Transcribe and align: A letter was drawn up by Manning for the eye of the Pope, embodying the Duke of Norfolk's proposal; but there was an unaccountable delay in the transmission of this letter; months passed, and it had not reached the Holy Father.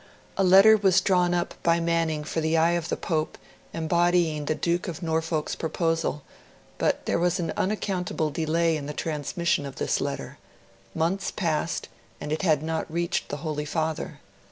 A 0.35 0.43
letter 0.43 0.77
was 0.77 0.99
drawn 0.99 1.31
up 1.31 1.53
by 1.61 1.79
Manning 1.79 2.23
for 2.23 2.41
the 2.41 2.57
eye 2.57 2.71
of 2.71 2.89
the 2.89 2.97
Pope, 2.97 3.37
embodying 3.71 4.45
the 4.45 4.55
Duke 4.55 4.87
of 4.87 5.03
Norfolk's 5.03 5.53
proposal; 5.55 6.23
but 6.79 7.05
there 7.05 7.19
was 7.19 7.39
an 7.39 7.53
unaccountable 7.55 8.31
delay 8.31 8.75
in 8.77 8.87
the 8.87 8.93
transmission 8.93 9.63
of 9.63 9.75
this 9.75 10.01
letter; 10.01 10.39
months 10.95 11.29
passed, 11.29 11.87
and 12.19 12.31
it 12.31 12.41
had 12.41 12.63
not 12.63 12.91
reached 12.91 13.29
the 13.29 13.37
Holy 13.45 13.63
Father. 13.63 14.19